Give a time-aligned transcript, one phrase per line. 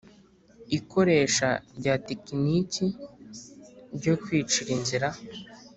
[0.77, 2.85] Ikoresha rya tekinike
[3.95, 5.09] ryo kwicira inzira